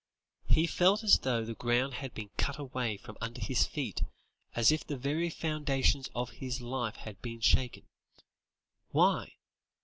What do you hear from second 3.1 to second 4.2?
under his feet,